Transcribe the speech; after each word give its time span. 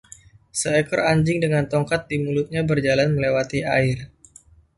Seekor 0.59 0.99
anjing 1.11 1.37
dengan 1.45 1.63
tongkat 1.71 2.01
di 2.09 2.17
mulutnya 2.25 2.61
berjalan 2.69 3.09
melewati 3.15 3.59
air 3.77 3.97